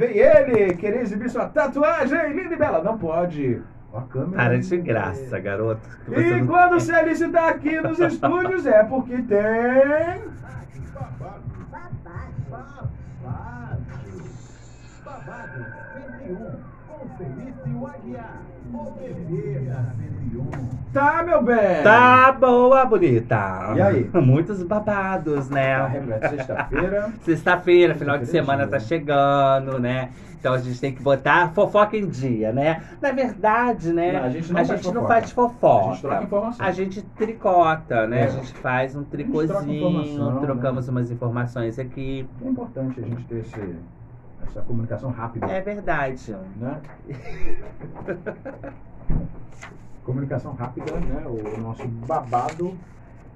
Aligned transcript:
Vem 0.00 0.16
ele 0.16 0.74
querer 0.76 1.02
exibir 1.02 1.28
sua 1.28 1.44
tatuagem 1.44 2.32
linda 2.32 2.54
e 2.54 2.56
bela. 2.56 2.82
Não 2.82 2.96
pode. 2.96 3.60
A 3.92 4.00
câmera. 4.00 4.44
Para 4.44 4.58
de 4.58 4.76
graça, 4.78 5.38
garoto. 5.38 5.82
E 6.08 6.46
quando 6.46 6.76
o 6.76 6.80
Celice 6.80 7.26
está 7.26 7.50
aqui 7.50 7.78
nos 7.82 7.98
estúdios 7.98 8.64
é 8.64 8.82
porque 8.84 9.16
tem. 9.16 10.22
Babado. 10.94 11.42
Babado. 12.48 12.90
Babado. 15.04 15.66
21. 16.28 16.79
Tá, 20.92 21.22
meu 21.22 21.42
bem. 21.42 21.82
Tá 21.82 22.32
boa, 22.32 22.84
bonita. 22.84 23.72
E 23.76 23.80
aí? 23.80 24.10
Muitos 24.14 24.62
babados, 24.62 25.48
né? 25.48 25.78
Tá 26.18 26.28
sexta-feira. 26.28 27.12
sexta-feira, 27.22 27.94
final 27.94 28.18
de 28.18 28.26
semana 28.26 28.66
tá 28.66 28.78
chegando, 28.80 29.78
né? 29.78 30.10
Então 30.40 30.54
a 30.54 30.58
gente 30.58 30.80
tem 30.80 30.94
que 30.94 31.02
botar 31.02 31.52
fofoca 31.52 31.96
em 31.96 32.08
dia, 32.08 32.50
né? 32.50 32.82
Na 33.00 33.12
verdade, 33.12 33.92
né? 33.92 34.12
Não, 34.12 34.24
a 34.24 34.30
gente, 34.30 34.52
não, 34.52 34.60
a 34.60 34.64
faz 34.64 34.82
gente 34.82 34.94
não, 34.94 35.06
faz 35.06 35.30
fofoca. 35.30 35.90
A 35.90 35.92
gente 35.92 36.00
troca 36.00 36.24
informação. 36.24 36.66
A 36.66 36.70
gente 36.72 37.02
tricota, 37.02 38.06
né? 38.06 38.22
É. 38.22 38.24
A 38.24 38.28
gente 38.28 38.52
faz 38.54 38.96
um 38.96 39.04
tricôzinho, 39.04 40.30
né? 40.32 40.40
trocamos 40.40 40.86
né? 40.86 40.92
umas 40.92 41.10
informações 41.10 41.78
aqui. 41.78 42.26
É 42.42 42.48
importante 42.48 43.00
a 43.00 43.02
gente 43.02 43.22
ter 43.24 43.40
esse 43.40 43.76
essa 44.46 44.60
comunicação 44.62 45.10
rápida. 45.10 45.46
É 45.46 45.60
verdade. 45.60 46.36
Né? 46.56 46.80
comunicação 50.04 50.52
rápida, 50.54 50.92
né? 50.98 51.24
O 51.26 51.60
nosso 51.60 51.86
babado. 51.86 52.76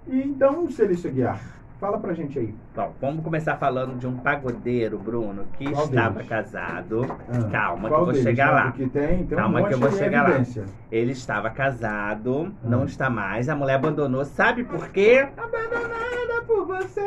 E 0.07 0.21
então, 0.23 0.69
Celício 0.71 1.11
Guiar, 1.11 1.41
fala 1.81 1.99
pra 1.99 2.13
gente 2.13 2.39
aí. 2.39 2.55
Bom, 2.75 2.93
vamos 3.01 3.25
começar 3.25 3.57
falando 3.57 3.99
de 3.99 4.07
um 4.07 4.17
pagodeiro, 4.17 4.99
Bruno, 4.99 5.45
que 5.55 5.71
Qual 5.71 5.85
estava 5.85 6.15
deles? 6.15 6.29
casado. 6.29 7.07
Ah, 7.29 7.49
Calma, 7.51 7.89
que 7.89 7.95
eu 7.95 7.99
vou 7.99 8.07
deles, 8.09 8.23
chegar 8.23 8.51
lá. 8.53 8.65
Porque 8.65 8.87
tem, 8.89 9.25
tem 9.27 9.39
Calma 9.39 9.61
um 9.61 9.65
que 9.67 9.75
eu 9.75 9.79
vou 9.79 9.91
chegar 9.93 10.29
lá. 10.29 10.45
Ele 10.91 11.13
estava 11.13 11.49
casado, 11.51 12.53
Ah. 12.63 12.69
não 12.69 12.85
está 12.85 13.09
mais. 13.09 13.49
A 13.49 13.55
mulher 13.57 13.75
abandonou. 13.75 14.25
Sabe 14.25 14.65
por 14.65 14.89
quê? 14.91 15.27
Abandonada 15.37 16.43
por 16.47 16.67
você. 16.67 17.01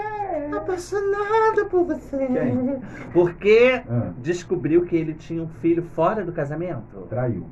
Apaixonada 0.67 1.65
por 1.69 1.85
você. 1.85 2.17
Quem? 2.27 2.79
Porque 3.13 3.81
Ah, 3.89 4.11
descobriu 4.17 4.85
que 4.85 4.95
ele 4.95 5.13
tinha 5.13 5.41
um 5.41 5.47
filho 5.47 5.81
fora 5.95 6.23
do 6.25 6.31
casamento. 6.31 7.07
traiu. 7.09 7.47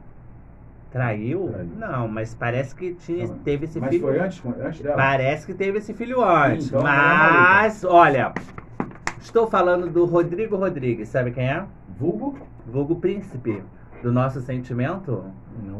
Traiu? 0.92 1.50
Traiu. 1.52 1.70
Não, 1.78 2.08
mas 2.08 2.34
parece 2.34 2.74
que 2.76 2.94
tinha, 2.94 3.28
Não, 3.28 3.38
teve 3.40 3.66
esse 3.66 3.80
Mas 3.80 3.90
filho. 3.90 4.02
foi 4.04 4.20
antes, 4.20 4.42
antes 4.46 4.82
dela? 4.82 4.96
Parece 4.96 5.46
que 5.46 5.54
teve 5.54 5.78
esse 5.80 5.94
filho 5.94 6.24
antes. 6.24 6.68
Então, 6.68 6.82
mas, 6.84 7.84
olha, 7.84 8.34
estou 9.20 9.48
falando 9.48 9.90
do 9.90 10.06
Rodrigo 10.06 10.56
Rodrigues. 10.56 11.10
Sabe 11.10 11.32
quem 11.32 11.50
é? 11.50 11.66
Vulgo? 12.00 12.38
Vulgo 12.66 12.96
Príncipe. 12.96 13.62
Do 14.06 14.12
nosso 14.12 14.40
sentimento? 14.40 15.24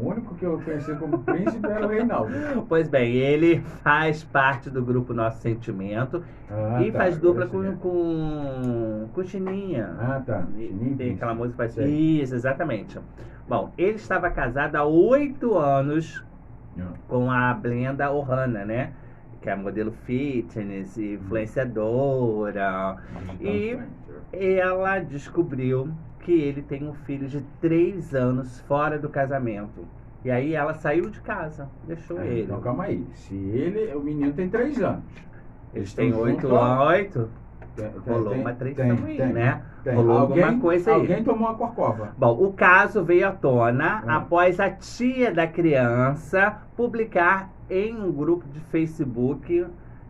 O 0.02 0.08
único 0.08 0.34
que 0.34 0.44
eu 0.44 0.60
conheci 0.60 0.92
como 0.96 1.20
príncipe 1.20 1.64
era 1.64 1.86
o 1.86 1.88
Reinaldo. 1.88 2.32
Pois 2.68 2.88
bem, 2.88 3.14
ele 3.14 3.60
faz 3.84 4.24
parte 4.24 4.68
do 4.68 4.84
grupo 4.84 5.14
Nosso 5.14 5.40
Sentimento 5.40 6.24
Ah, 6.50 6.82
e 6.82 6.90
tá, 6.90 6.98
faz 6.98 7.16
dupla 7.18 7.44
agora 7.44 7.68
eu 7.68 7.72
com, 7.74 7.78
com, 7.88 9.08
com 9.14 9.22
Chininha. 9.22 9.94
Ah, 10.00 10.20
tá. 10.26 10.44
Chininho, 10.56 10.96
Tem 10.96 11.14
aquela 11.14 11.36
música 11.36 11.56
faz 11.58 11.74
Sei. 11.74 11.86
Isso, 12.20 12.34
exatamente. 12.34 12.98
Bom, 13.48 13.70
ele 13.78 13.94
estava 13.94 14.28
casado 14.28 14.74
há 14.74 14.82
oito 14.84 15.56
anos 15.56 16.24
Ah, 16.76 16.82
com 17.06 17.30
a 17.30 17.54
Blenda 17.54 18.10
Ohana, 18.10 18.64
né? 18.64 18.90
Que 19.40 19.50
é 19.50 19.54
modelo 19.54 19.92
fitness, 19.92 20.98
influenciadora. 20.98 22.96
então, 23.38 23.52
E 23.52 23.78
ela 24.32 24.98
descobriu 24.98 25.88
que 26.26 26.32
ele 26.32 26.60
tem 26.60 26.82
um 26.88 26.92
filho 26.92 27.28
de 27.28 27.40
três 27.60 28.12
anos 28.12 28.58
fora 28.62 28.98
do 28.98 29.08
casamento. 29.08 29.86
E 30.24 30.30
aí 30.30 30.54
ela 30.56 30.74
saiu 30.74 31.08
de 31.08 31.20
casa, 31.20 31.68
deixou 31.86 32.18
Ah, 32.18 32.26
ele. 32.26 32.42
Então 32.42 32.60
calma 32.60 32.82
aí. 32.84 33.06
Se 33.14 33.32
ele, 33.32 33.94
o 33.94 34.00
menino 34.00 34.32
tem 34.32 34.48
três 34.48 34.82
anos. 34.82 35.04
Eles 35.72 35.94
têm 35.94 36.12
oito 36.12 36.52
anos, 36.52 36.86
oito. 36.88 37.28
Tem- 37.76 37.90
Rolou 38.04 38.30
tem- 38.30 38.40
uma 38.40 38.52
traição 38.54 38.96
tem, 38.96 39.20
aí, 39.22 39.32
né? 39.32 39.62
Rolou 39.94 40.18
alguém, 40.18 40.42
alguma 40.42 40.60
coisa 40.60 40.90
aí. 40.94 41.00
Alguém 41.00 41.22
tomou 41.22 41.48
uma 41.48 41.54
corcova. 41.56 42.08
Bom, 42.18 42.42
o 42.44 42.52
caso 42.52 43.04
veio 43.04 43.28
à 43.28 43.30
tona 43.32 44.02
Ah. 44.04 44.16
após 44.16 44.58
a 44.58 44.68
tia 44.70 45.32
da 45.32 45.46
criança 45.46 46.56
publicar 46.76 47.50
em 47.70 47.94
um 47.94 48.10
grupo 48.10 48.48
de 48.48 48.58
Facebook, 48.60 49.64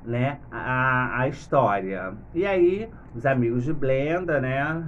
né, 0.07 0.39
a, 0.51 1.21
a 1.21 1.29
história. 1.29 2.15
E 2.33 2.47
aí, 2.47 2.89
os 3.15 3.27
amigos 3.27 3.65
de 3.65 3.73
Blenda, 3.73 4.41
né, 4.41 4.85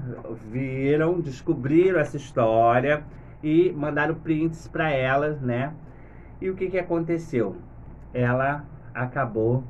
viram, 0.51 1.21
descobriram 1.21 1.99
essa 1.99 2.17
história 2.17 3.03
e 3.43 3.73
mandaram 3.73 4.15
prints 4.15 4.69
para 4.69 4.91
elas, 4.91 5.41
né? 5.41 5.73
E 6.41 6.49
o 6.49 6.55
que 6.55 6.71
que 6.71 6.79
aconteceu? 6.79 7.57
Ela 8.15 8.65
acabou 8.95 9.65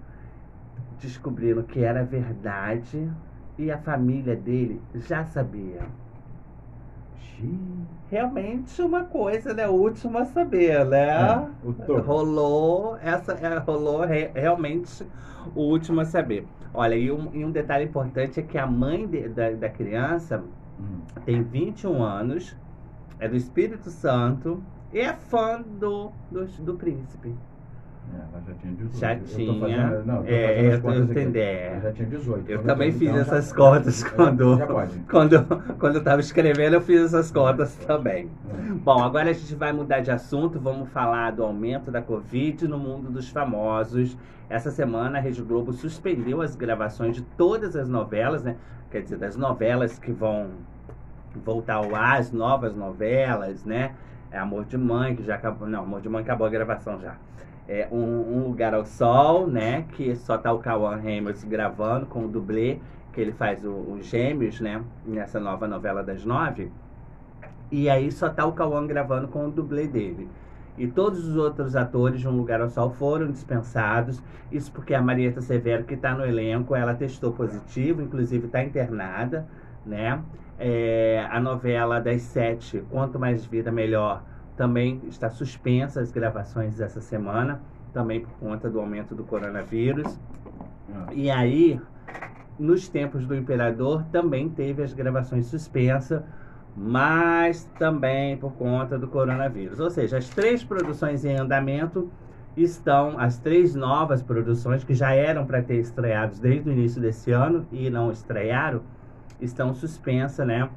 descobrindo 1.01 1.63
que 1.63 1.83
era 1.83 2.05
verdade 2.05 3.11
e 3.57 3.71
a 3.71 3.79
família 3.79 4.37
dele 4.37 4.81
já 4.95 5.25
sabia. 5.25 5.81
Realmente 8.11 8.81
uma 8.81 9.05
coisa, 9.05 9.53
né? 9.53 9.69
O 9.69 9.73
último 9.75 10.19
a 10.19 10.25
saber, 10.25 10.85
né? 10.87 11.55
Topo. 11.87 11.99
Rolou, 12.01 12.97
essa 12.97 13.33
é, 13.33 13.59
rolou 13.59 14.01
re- 14.05 14.33
realmente 14.35 15.05
o 15.55 15.61
último 15.63 16.01
a 16.01 16.05
saber. 16.05 16.47
Olha, 16.73 16.95
e 16.95 17.11
um, 17.13 17.35
e 17.35 17.45
um 17.45 17.51
detalhe 17.51 17.85
importante 17.85 18.41
é 18.41 18.43
que 18.43 18.57
a 18.57 18.67
mãe 18.67 19.07
de- 19.07 19.29
da, 19.29 19.51
da 19.51 19.69
criança 19.69 20.43
Hum. 20.81 21.01
tem 21.25 21.43
21 21.43 22.03
anos, 22.03 22.57
é 23.19 23.29
do 23.29 23.37
Espírito 23.37 23.91
Santo 23.91 24.63
e 24.93 25.01
é 25.01 25.13
fã 25.15 25.61
do, 25.61 26.13
do, 26.31 26.47
do 26.65 26.75
príncipe. 26.77 27.35
É, 28.13 28.17
ela 28.17 28.43
já 28.47 28.55
tinha 28.55 28.73
18. 28.75 28.99
Já 28.99 29.13
Eu 29.15 29.19
tô 29.21 29.25
tinha. 29.27 29.61
fazendo- 29.61 30.07
não, 30.07 30.17
eu 30.17 30.25
É, 30.27 30.61
eu- 30.61 30.91
eu 30.91 31.05
entendi. 31.05 31.39
Ela 31.41 31.81
já 31.81 31.93
tinha 31.93 32.09
18. 32.09 32.51
Eu 32.51 32.63
também 32.63 32.93
fiz 32.93 33.03
então, 33.11 33.21
essas 33.21 33.49
já- 33.51 33.55
contas 33.57 34.01
já- 34.01 34.11
quando-. 34.11 34.59
Quando, 35.09 35.47
quando 35.79 35.95
eu 35.95 35.99
estava 35.99 36.21
escrevendo, 36.21 36.75
eu 36.75 36.81
fiz 36.81 37.01
essas 37.03 37.31
contas 37.31 37.75
também. 37.87 38.31
É. 38.51 38.73
Bom, 38.73 39.03
agora 39.03 39.31
a 39.31 39.33
gente 39.33 39.55
vai 39.55 39.73
mudar 39.73 40.01
de 40.01 40.11
assunto, 40.11 40.59
vamos 40.59 40.89
falar 40.91 41.33
do 41.33 41.43
aumento 41.43 41.91
da 41.91 42.01
Covid 42.03 42.67
no 42.67 42.79
mundo 42.79 43.11
dos 43.11 43.29
famosos. 43.29 44.17
Essa 44.51 44.71
semana 44.71 45.19
a 45.19 45.21
Rede 45.21 45.43
Globo 45.43 45.73
suspendeu 45.73 46.41
as 46.41 46.57
gravações 46.57 47.15
de 47.17 47.23
todas 47.23 47.77
as 47.77 47.89
novelas, 47.89 48.43
né? 48.43 48.57
Quer 48.91 49.03
dizer, 49.03 49.19
das 49.19 49.37
novelas 49.37 49.99
que 49.99 50.11
vão 50.11 50.47
voltar 51.45 51.75
ao 51.75 51.95
ar, 51.95 52.19
as 52.19 52.33
novas 52.33 52.75
novelas, 52.75 53.65
né? 53.65 53.93
É 54.31 54.39
Amor 54.39 54.65
de 54.65 54.77
Mãe, 54.79 55.15
que 55.15 55.23
já 55.23 55.35
acabou. 55.35 55.69
Não, 55.69 55.83
Amor 55.83 56.01
de 56.01 56.09
Mãe 56.09 56.23
acabou 56.23 56.47
a 56.47 56.51
gravação 56.51 56.99
já. 57.01 57.15
É 57.69 57.87
um, 57.93 57.99
um 57.99 58.49
Lugar 58.49 58.73
ao 58.73 58.85
Sol, 58.85 59.47
né? 59.47 59.85
Que 59.93 60.17
só 60.17 60.39
tá 60.39 60.51
o 60.53 60.59
Cauã 60.59 60.97
Reynolds 60.97 61.45
gravando 61.45 62.07
com 62.07 62.25
o 62.25 62.29
dublê, 62.29 62.79
que 63.13 63.21
ele 63.21 63.33
faz 63.33 63.63
os 63.65 64.07
gêmeos, 64.07 64.61
né? 64.61 64.83
Nessa 65.05 65.39
nova 65.39 65.69
novela 65.69 66.03
das 66.03 66.25
nove. 66.25 66.73
E 67.71 67.91
aí 67.91 68.11
só 68.11 68.31
tá 68.31 68.47
o 68.47 68.53
Cauã 68.53 68.87
gravando 68.87 69.29
com 69.29 69.47
o 69.47 69.51
dublê 69.51 69.87
dele. 69.87 70.29
E 70.79 70.87
todos 70.87 71.27
os 71.27 71.37
outros 71.37 71.75
atores 71.75 72.21
de 72.21 72.29
Um 72.29 72.37
Lugar 72.37 72.61
ao 72.61 72.71
Sol 72.71 72.91
foram 72.91 73.31
dispensados. 73.31 74.23
Isso 74.51 74.71
porque 74.73 74.95
a 74.95 75.03
Marieta 75.03 75.43
Severo, 75.43 75.85
que 75.85 75.95
está 75.95 76.15
no 76.15 76.25
elenco, 76.25 76.75
ela 76.75 76.95
testou 76.95 77.33
positivo, 77.33 78.01
inclusive 78.01 78.47
está 78.47 78.63
internada, 78.63 79.47
né? 79.85 80.23
É, 80.59 81.27
a 81.31 81.39
novela 81.41 82.01
das 82.01 82.23
sete, 82.23 82.83
Quanto 82.91 83.19
Mais 83.19 83.45
Vida 83.45 83.71
Melhor, 83.71 84.23
também 84.59 85.01
está 85.07 85.31
suspensa 85.31 86.01
as 86.01 86.11
gravações 86.11 86.77
dessa 86.77 87.01
semana, 87.01 87.61
também 87.93 88.21
por 88.21 88.33
conta 88.41 88.69
do 88.69 88.81
aumento 88.81 89.15
do 89.15 89.23
coronavírus. 89.23 90.19
E 91.13 91.31
aí, 91.31 91.81
nos 92.59 92.89
tempos 92.89 93.25
do 93.25 93.37
Imperador, 93.37 94.03
também 94.11 94.49
teve 94.49 94.83
as 94.83 94.93
gravações 94.93 95.47
suspensas, 95.47 96.23
mas 96.77 97.71
também 97.79 98.37
por 98.37 98.53
conta 98.55 98.99
do 98.99 99.07
coronavírus. 99.07 99.79
Ou 99.79 99.91
seja, 99.91 100.19
as 100.19 100.29
três 100.29 100.65
produções 100.65 101.25
em 101.25 101.37
andamento 101.37 102.11
estão, 102.57 103.17
as 103.17 103.39
três 103.39 103.77
novas 103.77 104.23
produções 104.23 104.83
que 104.83 104.93
já 104.93 105.13
eram 105.13 105.47
para 105.47 105.63
ter 105.63 105.77
estreados 105.77 106.41
desde 106.41 106.69
o 106.69 106.73
início 106.73 107.01
desse 107.01 107.31
ano 107.31 107.65
e 107.71 107.89
não 107.91 108.11
estrearam, 108.11 108.83
estão 109.41 109.73
suspensas, 109.73 110.45
né? 110.45 110.69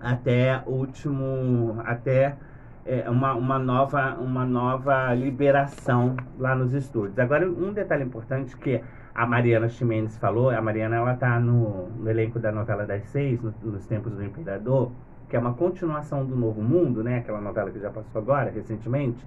Até 0.00 0.62
último, 0.66 1.80
até 1.84 2.36
é, 2.84 3.08
uma, 3.08 3.34
uma, 3.34 3.58
nova, 3.58 4.14
uma 4.16 4.44
nova 4.44 5.14
liberação 5.14 6.16
lá 6.38 6.54
nos 6.54 6.72
estúdios. 6.74 7.18
Agora, 7.18 7.48
um 7.48 7.72
detalhe 7.72 8.04
importante 8.04 8.56
que 8.56 8.82
a 9.14 9.26
Mariana 9.26 9.68
Ximenes 9.68 10.16
falou, 10.18 10.50
a 10.50 10.60
Mariana 10.60 10.96
ela 10.96 11.14
tá 11.14 11.38
no, 11.38 11.88
no 11.90 12.10
elenco 12.10 12.38
da 12.38 12.50
novela 12.50 12.86
das 12.86 13.04
seis, 13.06 13.40
no- 13.42 13.54
nos 13.62 13.86
tempos 13.86 14.12
do 14.14 14.24
Imperador, 14.24 14.90
que 15.28 15.36
é 15.36 15.38
uma 15.38 15.54
continuação 15.54 16.24
do 16.26 16.36
Novo 16.36 16.62
Mundo, 16.62 17.02
né? 17.02 17.18
Aquela 17.18 17.40
novela 17.40 17.70
que 17.70 17.78
já 17.78 17.90
passou 17.90 18.20
agora, 18.20 18.50
recentemente. 18.50 19.24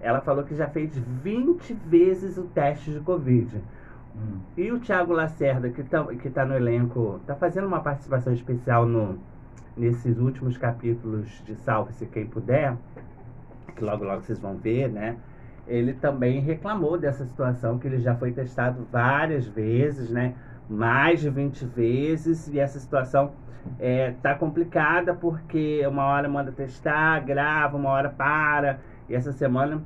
Ela 0.00 0.20
falou 0.20 0.44
que 0.44 0.54
já 0.54 0.68
fez 0.68 0.96
20 0.98 1.72
vezes 1.74 2.36
o 2.36 2.44
teste 2.44 2.90
de 2.92 3.00
Covid. 3.00 3.62
hum. 4.14 4.40
E 4.56 4.70
o 4.72 4.80
Thiago 4.80 5.12
Lacerda, 5.12 5.70
que 5.70 5.82
tá, 5.84 6.04
que 6.06 6.30
tá 6.30 6.44
no 6.44 6.54
elenco, 6.54 7.20
tá 7.26 7.34
fazendo 7.36 7.66
uma 7.66 7.80
participação 7.80 8.32
especial 8.32 8.86
no, 8.86 9.18
nesses 9.76 10.18
últimos 10.18 10.56
capítulos 10.56 11.42
de 11.44 11.54
Salve-se 11.56 12.06
Quem 12.06 12.26
Puder, 12.26 12.76
que 13.74 13.84
logo 13.84 14.04
logo 14.04 14.22
vocês 14.22 14.38
vão 14.38 14.56
ver, 14.56 14.88
né? 14.88 15.16
Ele 15.66 15.92
também 15.94 16.40
reclamou 16.40 16.98
dessa 16.98 17.24
situação, 17.24 17.78
que 17.78 17.86
ele 17.86 17.98
já 17.98 18.14
foi 18.14 18.32
testado 18.32 18.86
várias 18.90 19.46
vezes, 19.46 20.10
né? 20.10 20.34
Mais 20.68 21.20
de 21.20 21.30
20 21.30 21.64
vezes, 21.66 22.48
e 22.48 22.58
essa 22.58 22.78
situação 22.78 23.32
é, 23.78 24.14
tá 24.22 24.34
complicada 24.34 25.14
porque 25.14 25.86
uma 25.86 26.04
hora 26.04 26.28
manda 26.28 26.52
testar, 26.52 27.20
grava, 27.20 27.76
uma 27.76 27.90
hora 27.90 28.10
para. 28.10 28.80
E 29.08 29.14
essa 29.14 29.32
semana, 29.32 29.82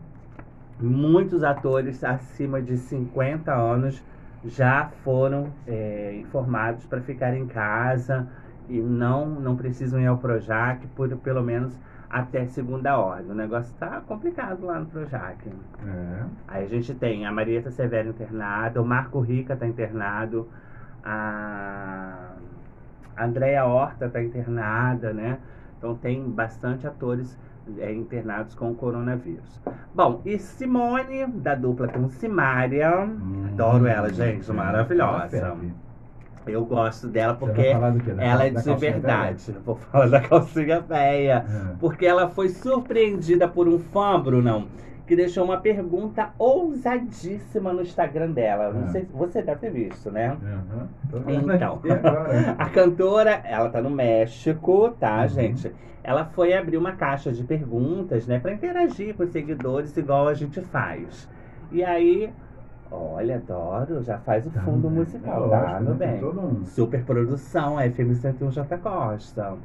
muitos 0.80 1.44
atores 1.44 2.02
acima 2.02 2.60
de 2.60 2.76
50 2.76 3.52
anos 3.52 4.02
já 4.44 4.90
foram 5.02 5.52
é, 5.66 6.16
informados 6.16 6.86
para 6.86 7.00
ficar 7.00 7.36
em 7.36 7.46
casa 7.46 8.28
e 8.68 8.80
não, 8.80 9.26
não 9.28 9.56
precisam 9.56 10.00
ir 10.00 10.06
ao 10.06 10.18
Projac 10.18 10.86
por 10.88 11.08
pelo 11.18 11.42
menos 11.42 11.78
até 12.08 12.46
segunda 12.46 12.98
ordem. 12.98 13.30
O 13.30 13.34
negócio 13.34 13.72
está 13.72 14.00
complicado 14.00 14.64
lá 14.64 14.78
no 14.78 14.86
Projac. 14.86 15.48
É. 15.86 16.22
Aí 16.48 16.64
a 16.64 16.68
gente 16.68 16.94
tem 16.94 17.26
a 17.26 17.32
Marieta 17.32 17.70
Severo 17.70 18.10
internada, 18.10 18.80
o 18.80 18.84
Marco 18.84 19.20
Rica 19.20 19.54
está 19.54 19.66
internado, 19.66 20.48
a 21.04 22.30
Andréia 23.18 23.64
Horta 23.64 24.06
está 24.06 24.22
internada, 24.22 25.12
né? 25.12 25.38
Então 25.78 25.94
tem 25.96 26.28
bastante 26.30 26.86
atores 26.86 27.38
é, 27.78 27.92
internados 27.92 28.54
com 28.54 28.70
o 28.70 28.74
coronavírus. 28.74 29.60
Bom, 29.94 30.20
e 30.24 30.38
Simone, 30.38 31.26
da 31.26 31.54
dupla 31.54 31.88
com 31.88 32.08
Simária, 32.08 33.00
Hum. 33.00 33.46
adoro 33.52 33.86
ela, 33.86 34.12
gente, 34.12 34.50
maravilhosa. 34.52 35.56
Eu 36.46 36.64
gosto 36.64 37.08
dela 37.08 37.34
porque 37.34 37.60
ela 38.22 38.44
é 38.44 38.50
de 38.50 38.74
verdade. 38.74 39.52
Vou 39.64 39.76
falar 39.76 40.08
da 40.08 40.20
calcinha 40.20 40.80
velha. 40.80 41.44
É. 41.48 41.74
Porque 41.78 42.06
ela 42.06 42.28
foi 42.28 42.48
surpreendida 42.48 43.48
por 43.48 43.66
um 43.68 43.78
fã, 43.78 44.20
Brunão, 44.20 44.68
que 45.06 45.16
deixou 45.16 45.44
uma 45.44 45.58
pergunta 45.58 46.30
ousadíssima 46.38 47.72
no 47.72 47.82
Instagram 47.82 48.30
dela. 48.30 48.72
Não 48.72 48.84
É. 48.84 48.88
sei 48.88 49.04
se 49.04 49.12
você 49.12 49.42
deve 49.42 49.60
ter 49.60 49.70
visto, 49.70 50.10
né? 50.10 50.36
Vendo 51.24 51.52
Então, 51.54 51.80
a 52.58 52.68
cantora, 52.70 53.40
ela 53.44 53.68
tá 53.68 53.80
no 53.80 53.90
México, 53.90 54.90
tá, 54.98 55.22
Uhum. 55.22 55.28
gente? 55.28 55.72
Ela 56.02 56.24
foi 56.24 56.52
abrir 56.54 56.76
uma 56.76 56.92
caixa 56.92 57.32
de 57.32 57.42
perguntas, 57.42 58.26
né, 58.28 58.38
Pra 58.38 58.52
interagir 58.52 59.14
com 59.14 59.24
os 59.24 59.30
seguidores, 59.30 59.96
igual 59.96 60.28
a 60.28 60.34
gente 60.34 60.60
faz. 60.60 61.28
E 61.72 61.82
aí, 61.82 62.30
olha, 62.90 63.36
adoro, 63.36 64.02
já 64.02 64.18
faz 64.18 64.46
o 64.46 64.50
Tá, 64.50 64.60
fundo 64.62 64.88
né? 64.90 64.98
musical, 65.00 65.46
É 65.46 65.48
tá, 65.48 65.60
lógico, 65.60 65.82
meu 65.84 65.94
né? 65.94 66.06
Bem? 66.06 66.24
um- 66.24 66.64
Super 66.66 67.04
produção, 67.04 67.78
FM 67.80 68.14
101 68.14 68.50
J 68.50 68.78
Costa. 68.78 69.56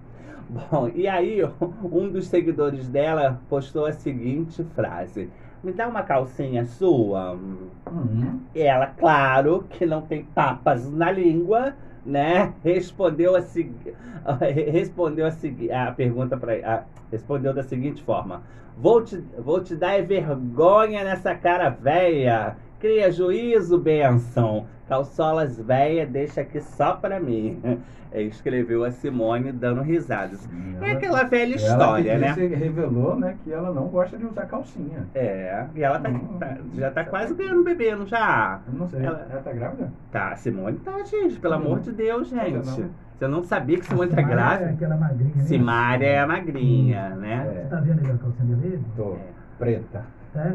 Bom, 0.49 0.89
e 0.93 1.07
aí 1.07 1.41
um 1.83 2.09
dos 2.09 2.27
seguidores 2.27 2.87
dela 2.89 3.39
postou 3.49 3.85
a 3.85 3.91
seguinte 3.93 4.63
frase: 4.75 5.29
Me 5.63 5.71
dá 5.71 5.87
uma 5.87 6.03
calcinha 6.03 6.65
sua? 6.65 7.33
Uhum. 7.33 8.39
E 8.53 8.61
ela, 8.61 8.87
claro, 8.87 9.65
que 9.69 9.85
não 9.85 10.01
tem 10.01 10.23
papas 10.25 10.91
na 10.91 11.09
língua, 11.11 11.73
né? 12.05 12.53
Respondeu 12.63 13.35
a, 13.35 13.41
segui- 13.41 13.93
respondeu 14.71 15.25
a, 15.25 15.31
segui- 15.31 15.71
a 15.71 15.91
pergunta 15.91 16.35
para 16.35 16.83
respondeu 17.11 17.53
da 17.53 17.63
seguinte 17.63 18.03
forma: 18.03 18.41
Vou 18.75 19.03
te, 19.03 19.17
vou 19.37 19.61
te 19.63 19.75
dar 19.75 19.93
é 19.93 20.01
vergonha 20.01 21.03
nessa 21.03 21.33
cara 21.35 21.69
véia. 21.69 22.57
Cria 22.81 23.11
juízo, 23.11 23.77
benção. 23.77 24.65
Calçolas 24.89 25.57
véia, 25.57 26.05
deixa 26.05 26.41
aqui 26.41 26.59
só 26.59 26.93
pra 26.95 27.19
mim. 27.19 27.61
Escreveu 28.13 28.83
a 28.83 28.91
Simone 28.91 29.53
dando 29.53 29.81
risadas. 29.81 30.45
É 30.81 30.89
ela- 30.89 30.97
aquela 30.97 31.23
velha 31.23 31.53
ela 31.53 31.55
história, 31.55 32.17
né? 32.17 32.27
disse- 32.29 32.47
revelou, 32.47 33.15
né, 33.17 33.37
que 33.41 33.53
ela 33.53 33.71
não 33.73 33.87
gosta 33.87 34.17
de 34.17 34.25
usar 34.25 34.47
calcinha. 34.47 35.07
É, 35.15 35.63
e 35.73 35.81
ela 35.81 35.97
tá, 35.97 36.09
Hum. 36.09 36.37
tá- 36.37 36.57
já 36.75 36.91
tá 36.91 37.05
quase 37.05 37.33
ganhando 37.35 37.63
bebê, 37.63 37.95
não 37.95 38.05
já? 38.05 38.59
Eu 38.67 38.73
não 38.77 38.85
sei. 38.89 39.05
Ela- 39.05 39.25
Ela, 39.31 39.41
tá 39.41 39.51
grávida? 39.53 39.93
Tá, 40.11 40.35
Simone 40.35 40.77
tá, 40.79 41.01
gente, 41.05 41.39
pelo 41.39 41.53
Não. 41.57 41.61
amor 41.65 41.79
de 41.79 41.93
Deus, 41.93 42.27
gente. 42.27 42.51
Não. 42.67 42.89
Você 43.17 43.27
não 43.29 43.43
sabia 43.43 43.77
que 43.79 43.85
Simone 43.85 44.09
tá 44.09 44.17
Simária 44.17 44.33
É 44.33 44.35
grávida? 44.35 44.69
aquela 44.71 44.97
magrinha, 44.97 45.35
né? 45.35 45.43
Simária 45.43 46.05
é 46.07 46.19
a 46.19 46.27
magrinha, 46.27 47.09
né? 47.11 47.47
Você 47.53 47.69
tá 47.69 47.75
vendo 47.79 48.05
aí 48.05 48.11
a 48.11 48.17
calcinha 48.17 48.55
dele? 48.57 48.81
Tô. 48.97 49.15
Preta. 49.57 50.03
É? 50.33 50.53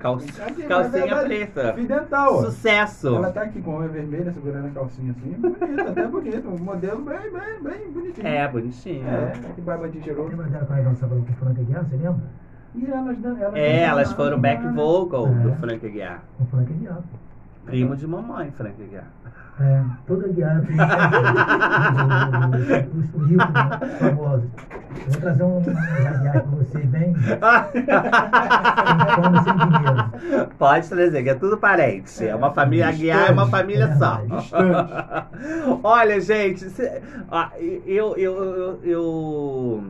Calcinha 0.00 0.32
preta. 0.32 0.44
A 0.44 0.46
Aqui, 0.48 0.62
calcinha 0.64 1.02
é 1.04 1.06
verdade. 1.06 1.26
preta. 1.28 1.72
Fio 1.74 1.86
dental. 1.86 2.40
Sucesso! 2.44 3.14
Ela 3.14 3.30
tá 3.30 3.42
aqui 3.42 3.62
com 3.62 3.78
a 3.80 3.86
vermelha 3.86 4.32
segurando 4.32 4.66
a 4.66 4.70
calcinha 4.70 5.12
assim. 5.12 5.30
Bonita, 5.34 5.90
até 5.90 6.06
bonito. 6.08 6.48
Um 6.48 6.58
modelo 6.58 7.02
bem, 7.02 7.18
bem, 7.30 7.62
bem 7.62 7.92
bonitinho. 7.92 8.26
É, 8.26 8.48
bonitinha. 8.48 9.06
É, 9.08 9.32
que 9.54 9.60
barbadinho 9.60 10.02
cheiroso. 10.02 10.30
Lembra 10.30 10.46
dela 10.48 10.64
quando 10.66 10.78
ela 10.80 10.88
dançava 10.90 11.14
com 11.14 11.22
o 11.22 11.34
Frank 11.36 11.60
Aguiar, 11.60 11.84
você 11.84 11.96
lembra? 11.96 12.22
E 12.74 12.86
elas, 12.90 13.24
elas 13.24 13.54
É, 13.54 13.82
elas 13.82 14.12
foram 14.12 14.40
back 14.40 14.64
né? 14.64 14.72
vocal 14.72 15.26
É. 15.28 15.30
do 15.30 15.52
Frank 15.54 15.86
Aguiar. 15.86 16.22
O 16.40 16.44
Frank 16.46 16.72
Aguiar. 16.72 16.98
Primo 17.64 17.94
de 17.96 18.06
mamãe, 18.06 18.50
Frank 18.52 18.82
Aguiar. 18.82 19.04
É, 19.60 19.82
toda 20.06 20.26
Aguiar. 20.26 20.62
Os 20.62 20.70
os 23.14 23.26
ricos 23.28 23.50
né, 23.52 23.80
famosos. 23.98 24.48
Eu 24.90 25.12
vou 25.12 25.20
trazer 25.20 25.42
um, 25.42 25.58
um 25.58 26.08
Aguiar 26.08 26.44
você 26.46 26.78
bem. 26.78 27.14
Sem 29.44 29.56
dinheiro. 29.56 30.48
Pode 30.58 30.88
trazer, 30.88 31.22
que 31.22 31.28
é 31.30 31.34
tudo 31.34 31.56
parente. 31.58 32.26
É 32.26 32.34
uma 32.34 32.50
família 32.52 32.88
Aguiar, 32.88 33.28
é 33.28 33.32
uma 33.32 33.46
família 33.48 33.94
só. 33.96 34.16
Distante. 34.16 34.54
Olha, 35.84 36.20
gente, 36.20 36.68
cê- 36.70 37.02
ó, 37.30 37.48
eu, 37.58 38.16
eu, 38.16 38.44
eu, 38.44 38.80
eu, 38.84 39.84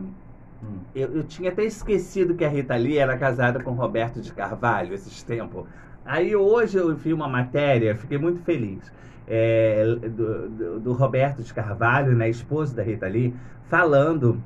Hum. 0.62 0.76
eu, 0.94 1.08
eu 1.16 1.24
tinha 1.24 1.50
até 1.50 1.64
esquecido 1.64 2.34
que 2.34 2.44
a 2.44 2.48
Rita 2.48 2.76
Lee 2.76 2.98
era 2.98 3.16
casada 3.16 3.60
com 3.62 3.70
Roberto 3.72 4.20
de 4.20 4.30
Carvalho 4.32 4.92
esses 4.92 5.22
tempos. 5.22 5.64
Aí 6.10 6.34
hoje 6.34 6.76
eu 6.76 6.92
vi 6.96 7.12
uma 7.12 7.28
matéria, 7.28 7.94
fiquei 7.94 8.18
muito 8.18 8.42
feliz, 8.42 8.92
é, 9.28 9.84
do, 9.84 10.48
do, 10.48 10.80
do 10.80 10.92
Roberto 10.92 11.40
de 11.40 11.54
Carvalho, 11.54 12.16
né, 12.16 12.28
esposo 12.28 12.74
da 12.74 12.82
Rita 12.82 13.06
Lee, 13.06 13.32
falando 13.68 14.42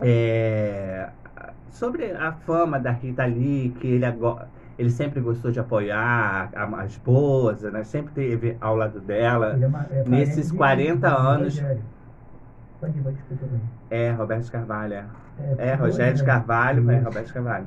é, 0.00 1.08
sobre 1.70 2.10
a 2.10 2.32
fama 2.32 2.80
da 2.80 2.90
Rita 2.90 3.24
Lee, 3.24 3.72
que 3.78 3.86
ele 3.86 4.04
agora. 4.04 4.48
Ele 4.76 4.90
sempre 4.90 5.20
gostou 5.20 5.52
de 5.52 5.60
apoiar 5.60 6.50
a, 6.56 6.80
a 6.80 6.86
esposa, 6.86 7.70
né? 7.70 7.84
Sempre 7.84 8.12
teve 8.14 8.56
ao 8.60 8.74
lado 8.74 8.98
dela. 8.98 9.56
É 9.62 9.68
ma- 9.68 9.86
é 9.90 10.02
Nesses 10.08 10.50
parente 10.50 10.94
de- 10.94 10.98
40 10.98 11.08
de 11.08 11.14
anos- 11.14 11.54
Rogério. 11.60 11.82
Pode 12.80 12.98
ir, 12.98 13.02
pode 13.02 13.16
bem. 13.28 13.60
É, 13.90 14.10
Roberto 14.10 14.44
de 14.44 14.50
Carvalho, 14.50 14.94
é. 14.94 15.04
É, 15.58 15.68
É, 15.68 15.74
Rogério 15.74 16.14
de 16.14 16.22
né? 16.22 16.26
Carvalho, 16.26 16.90
é. 16.90 16.98
Roberto 16.98 17.26
de 17.26 17.32
Carvalho. 17.34 17.66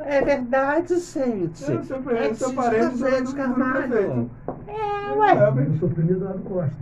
É 0.00 0.22
verdade, 0.22 0.98
gente. 1.00 1.70
Eu 1.70 1.82
sou, 1.84 2.10
É 2.10 2.28
eu 2.28 2.34
sou 2.34 2.50
de 2.50 2.54
parente 2.54 2.96
do, 2.96 3.34
Carvalho. 3.34 4.30
É, 4.68 4.72
É, 4.72 5.12
ué. 5.12 5.32
Eu 5.66 5.78
sou 5.78 5.88
primo 5.88 6.08
do 6.08 6.14
Eduardo 6.14 6.42
Costa. 6.42 6.76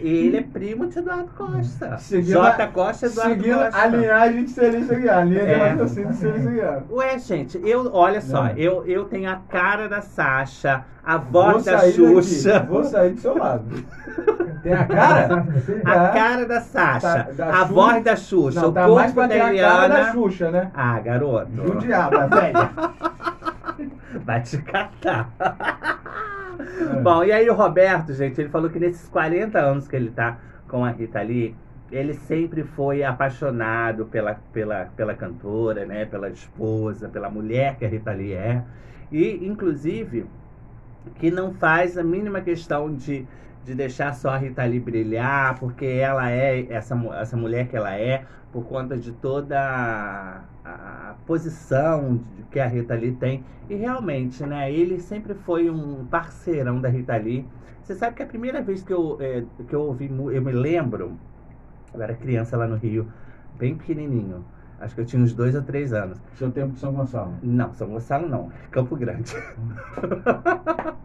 Ele 0.00 0.36
é 0.36 0.42
primo 0.42 0.86
de 0.86 0.98
Eduardo 0.98 1.30
Costa. 1.36 1.96
Seguindo 1.98 2.32
J. 2.32 2.62
a- 2.62 2.66
Costa, 2.68 3.06
Eduardo 3.06 3.34
Seguindo 3.34 3.58
Costa. 3.58 3.78
a 3.80 3.86
linhagem 3.86 4.44
de 4.44 4.50
Celício 4.50 4.94
Aguiar. 4.96 5.18
A 5.18 5.24
linha 5.24 5.44
de 5.44 5.50
É. 5.52 5.68
raciocínio 5.68 6.08
de 6.10 6.16
Celício 6.16 6.48
Aguiar. 6.48 6.82
Ué, 6.90 7.18
gente, 7.18 7.60
eu, 7.64 7.90
olha 7.92 8.20
só, 8.20 8.44
Não. 8.44 8.50
eu, 8.56 8.84
eu 8.86 9.04
tenho 9.04 9.30
a 9.30 9.36
cara 9.48 9.88
da 9.88 10.00
Sasha, 10.00 10.84
a 11.04 11.16
Vou 11.16 11.44
voz 11.52 11.64
da 11.64 11.78
Xuxa, 11.90 12.52
daqui, 12.54 12.66
Vou 12.66 12.84
sair 12.84 13.10
do 13.10 13.20
seu 13.20 13.36
lado. 13.38 13.64
Tem 14.62 14.72
a 14.72 14.84
cara? 14.84 15.40
Você? 15.54 15.80
a 15.84 15.90
Tá. 15.92 16.08
cara 16.08 16.46
da 16.46 16.60
Sasha, 16.60 17.00
Tá, 17.00 17.32
da 17.36 17.46
a 17.48 17.52
Xuxa. 17.60 17.64
voz 17.72 18.04
da 18.04 18.16
Xuxa, 18.16 18.60
Não, 18.60 18.68
o 18.68 18.72
tá 18.72 18.80
mais 18.88 19.12
corpo 19.12 19.14
pra 19.14 19.26
da 19.26 19.34
ter 19.52 19.60
a 19.64 19.70
cara 19.70 19.88
da. 19.88 20.12
Xuxa, 20.12 20.50
né? 20.50 20.70
Ah, 20.74 20.98
garoto. 21.00 21.48
Judiada, 21.54 22.26
velha. 22.26 22.70
Vai 24.24 24.40
te 24.42 24.56
catar. 24.58 25.30
É. 26.66 27.00
Bom, 27.00 27.24
e 27.24 27.32
aí 27.32 27.48
o 27.48 27.54
Roberto, 27.54 28.12
gente, 28.12 28.40
ele 28.40 28.48
falou 28.48 28.68
que 28.68 28.78
nesses 28.78 29.08
40 29.08 29.58
anos 29.58 29.86
que 29.86 29.96
ele 29.96 30.10
tá 30.10 30.38
com 30.68 30.84
a 30.84 30.90
Rita 30.90 31.22
Lee, 31.22 31.54
ele 31.90 32.14
sempre 32.14 32.64
foi 32.64 33.04
apaixonado 33.04 34.06
pela, 34.06 34.34
pela, 34.52 34.86
pela 34.96 35.14
cantora, 35.14 35.86
né? 35.86 36.04
Pela 36.04 36.28
esposa, 36.28 37.08
pela 37.08 37.30
mulher 37.30 37.76
que 37.76 37.84
a 37.84 37.88
Rita 37.88 38.12
Lee 38.12 38.32
é. 38.32 38.62
E, 39.10 39.46
inclusive, 39.46 40.26
que 41.14 41.30
não 41.30 41.54
faz 41.54 41.96
a 41.96 42.02
mínima 42.02 42.40
questão 42.40 42.92
de, 42.92 43.26
de 43.66 43.74
deixar 43.74 44.14
só 44.14 44.30
a 44.30 44.36
Rita 44.36 44.64
Lee 44.64 44.78
brilhar, 44.78 45.58
porque 45.58 45.84
ela 45.84 46.30
é 46.30 46.72
essa, 46.72 46.94
essa 47.20 47.36
mulher 47.36 47.66
que 47.66 47.76
ela 47.76 47.92
é, 47.96 48.24
por 48.52 48.64
conta 48.64 48.96
de 48.96 49.10
toda 49.10 49.58
a, 49.58 50.40
a 50.64 51.14
posição 51.26 52.20
que 52.48 52.60
a 52.60 52.66
Rita 52.68 52.94
Lee 52.94 53.10
tem. 53.12 53.44
E 53.68 53.74
realmente, 53.74 54.46
né, 54.46 54.72
ele 54.72 55.00
sempre 55.00 55.34
foi 55.34 55.68
um 55.68 56.06
parceirão 56.06 56.80
da 56.80 56.88
Rita 56.88 57.16
Lee. 57.16 57.44
Você 57.82 57.96
sabe 57.96 58.14
que 58.14 58.22
a 58.22 58.26
primeira 58.26 58.62
vez 58.62 58.84
que 58.84 58.92
eu, 58.92 59.18
eh, 59.20 59.42
que 59.66 59.74
eu 59.74 59.80
ouvi, 59.82 60.06
eu 60.06 60.42
me 60.42 60.52
lembro, 60.52 61.18
eu 61.92 62.00
era 62.00 62.14
criança 62.14 62.56
lá 62.56 62.68
no 62.68 62.76
Rio, 62.76 63.10
bem 63.58 63.76
pequenininho. 63.76 64.44
Acho 64.78 64.94
que 64.94 65.00
eu 65.00 65.06
tinha 65.06 65.22
uns 65.22 65.32
dois 65.32 65.54
ou 65.54 65.62
três 65.62 65.92
anos. 65.92 66.18
Seu 66.34 66.50
tempo 66.50 66.74
de 66.74 66.78
São 66.78 66.92
Gonçalo. 66.92 67.32
Não, 67.42 67.72
São 67.74 67.88
Gonçalo 67.88 68.28
não. 68.28 68.50
Campo 68.70 68.94
Grande. 68.94 69.34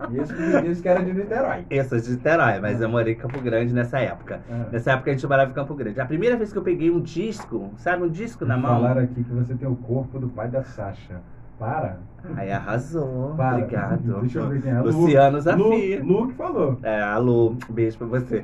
E 0.09 0.17
esse 0.17 0.33
que 0.33 0.41
me 0.41 0.61
disse 0.61 0.81
que 0.81 0.89
era 0.89 1.01
de 1.01 1.13
Niterói. 1.13 1.65
Eu 1.69 1.85
sou 1.85 1.97
de 1.97 2.11
Niterói, 2.11 2.59
mas 2.59 2.81
eu 2.81 2.89
morei 2.89 3.13
em 3.13 3.17
Campo 3.17 3.39
Grande 3.39 3.73
nessa 3.73 3.99
época. 3.99 4.41
É. 4.49 4.73
Nessa 4.73 4.91
época 4.91 5.11
a 5.11 5.13
gente 5.13 5.25
morava 5.25 5.51
em 5.51 5.53
Campo 5.53 5.73
Grande. 5.73 6.01
A 6.01 6.05
primeira 6.05 6.35
vez 6.35 6.51
que 6.51 6.57
eu 6.57 6.63
peguei 6.63 6.91
um 6.91 6.99
disco, 6.99 7.71
sabe, 7.77 8.03
um 8.03 8.09
disco 8.09 8.45
na 8.45 8.57
mão. 8.57 8.81
Falaram 8.81 9.03
aqui 9.03 9.23
que 9.23 9.31
você 9.31 9.55
tem 9.55 9.67
o 9.67 9.75
corpo 9.75 10.19
do 10.19 10.27
pai 10.27 10.49
da 10.49 10.63
Sasha. 10.63 11.21
Para. 11.61 11.97
Aí 12.35 12.51
arrasou. 12.51 13.35
Para. 13.37 13.57
Obrigado. 13.57 14.21
Deixa 14.21 14.39
eu 14.39 14.49
ver 14.49 14.61
quem 14.63 14.71
é. 14.71 14.79
Lu- 14.79 14.85
Luciano 14.91 15.39
Zafir. 15.41 16.03
Lu, 16.03 16.21
Lu 16.21 16.27
que 16.29 16.33
falou. 16.33 16.79
É, 16.81 17.03
alô, 17.03 17.55
beijo 17.69 17.99
pra 17.99 18.07
você. 18.07 18.43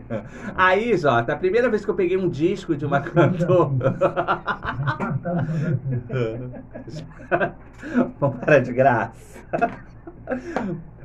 Aí, 0.55 0.95
Jota, 0.95 1.33
a 1.33 1.35
primeira 1.35 1.67
vez 1.67 1.83
que 1.83 1.89
eu 1.89 1.95
peguei 1.95 2.15
um 2.15 2.29
disco 2.29 2.75
de 2.75 2.85
uma 2.85 3.01
cantora. 3.01 3.71
Vamos 8.19 8.37
parar 8.39 8.59
de 8.59 8.73
graça. 8.73 9.39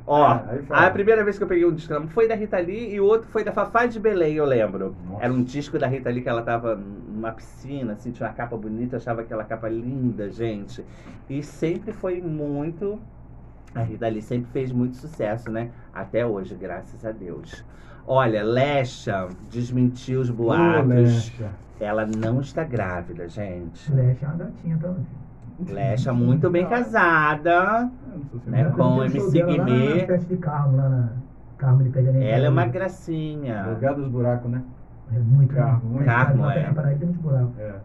Ó, 0.05 0.21
Ah, 0.69 0.87
a 0.87 0.89
primeira 0.91 1.23
vez 1.23 1.37
que 1.37 1.43
eu 1.43 1.47
peguei 1.47 1.65
um 1.65 1.73
disco 1.73 1.93
foi 2.09 2.27
da 2.27 2.35
Rita 2.35 2.57
Lee 2.59 2.93
e 2.93 2.99
o 2.99 3.05
outro 3.05 3.27
foi 3.29 3.43
da 3.43 3.53
Fafá 3.53 3.85
de 3.85 3.99
Belém, 3.99 4.33
eu 4.35 4.45
lembro. 4.45 4.95
Nossa. 5.09 5.23
Era 5.23 5.33
um 5.33 5.41
disco 5.43 5.79
da 5.79 5.87
Rita 5.87 6.09
Lee 6.09 6.21
que 6.21 6.27
ela 6.29 6.41
tava 6.41 6.75
numa 6.75 7.31
piscina, 7.31 7.93
assim, 7.93 8.11
tinha 8.11 8.27
uma 8.27 8.33
capa 8.33 8.57
bonita, 8.57 8.97
achava 8.97 9.21
aquela 9.21 9.45
capa 9.45 9.69
linda, 9.69 10.29
gente. 10.29 10.83
E 11.29 11.41
sempre 11.41 11.93
foi 11.93 12.21
muito. 12.21 12.99
A 13.73 13.81
Rita 13.81 14.07
Lee 14.09 14.21
sempre 14.21 14.51
fez 14.51 14.71
muito 14.71 14.97
sucesso, 14.97 15.49
né? 15.49 15.71
Até 15.93 16.25
hoje, 16.25 16.53
graças 16.55 17.05
a 17.05 17.11
Deus. 17.11 17.63
Olha, 18.05 18.43
Lesha 18.43 19.29
desmentiu 19.49 20.19
os 20.19 20.29
boatos. 20.29 21.31
Ela 21.79 22.05
não 22.05 22.41
está 22.41 22.63
grávida, 22.63 23.27
gente. 23.27 23.91
Leche 23.91 24.23
é 24.23 24.27
uma 24.27 24.37
gatinha 24.37 24.77
também. 24.77 25.05
Lesha 25.69 26.13
muito 26.13 26.49
bem 26.49 26.67
casada. 26.67 27.89
Né, 28.45 28.65
com 28.75 28.97
Eu 28.97 29.05
MC 29.05 29.43
Guimê. 29.43 30.05
Ela 32.25 32.45
é 32.45 32.49
uma 32.49 32.65
gracinha. 32.65 33.67
Lugar 33.67 33.95
dos 33.95 34.07
buracos, 34.07 34.51
né? 34.51 34.61
É 35.13 35.19
muito 35.19 35.53
Carmo, 35.53 35.89
muito. 35.89 36.05
Carmo, 36.05 36.49
é. 36.49 36.67
na 36.67 36.73
Paraíba 36.73 36.99
tem 36.99 37.07
muito 37.07 37.21
buraco. 37.21 37.53
É. 37.59 37.75